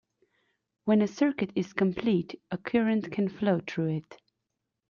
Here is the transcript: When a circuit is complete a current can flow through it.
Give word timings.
When 0.85 1.03
a 1.03 1.07
circuit 1.07 1.51
is 1.53 1.73
complete 1.73 2.33
a 2.49 2.57
current 2.57 3.11
can 3.11 3.29
flow 3.29 3.61
through 3.67 3.97
it. 3.97 4.17